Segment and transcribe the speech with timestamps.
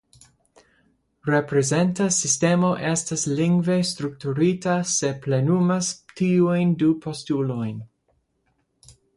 [1.27, 5.93] Reprezenta sistemo estas lingve strukturita se plenumas
[6.23, 7.79] tiujn du postulojn.